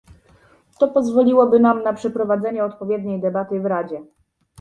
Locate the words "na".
1.83-1.93